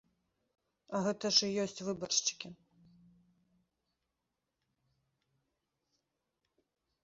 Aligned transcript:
А 0.95 1.01
гэта 1.07 1.25
ж 1.39 1.49
і 1.49 1.59
ёсць 1.63 1.83
выбаршчыкі! 1.89 2.47